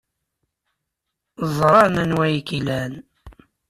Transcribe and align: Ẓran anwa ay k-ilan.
Ẓran 1.57 1.95
anwa 2.01 2.23
ay 2.27 2.37
k-ilan. 2.47 2.93